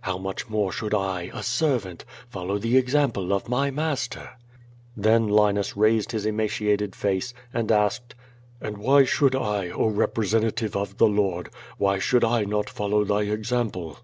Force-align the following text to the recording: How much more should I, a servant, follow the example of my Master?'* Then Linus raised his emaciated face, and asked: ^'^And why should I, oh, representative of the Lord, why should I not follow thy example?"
How 0.00 0.16
much 0.16 0.48
more 0.48 0.72
should 0.72 0.94
I, 0.94 1.30
a 1.34 1.42
servant, 1.42 2.06
follow 2.30 2.56
the 2.56 2.78
example 2.78 3.34
of 3.34 3.50
my 3.50 3.70
Master?'* 3.70 4.30
Then 4.96 5.28
Linus 5.28 5.76
raised 5.76 6.12
his 6.12 6.24
emaciated 6.24 6.96
face, 6.96 7.34
and 7.52 7.70
asked: 7.70 8.14
^'^And 8.62 8.78
why 8.78 9.04
should 9.04 9.34
I, 9.34 9.68
oh, 9.68 9.88
representative 9.88 10.74
of 10.74 10.96
the 10.96 11.06
Lord, 11.06 11.50
why 11.76 11.98
should 11.98 12.24
I 12.24 12.44
not 12.46 12.70
follow 12.70 13.04
thy 13.04 13.24
example?" 13.24 13.98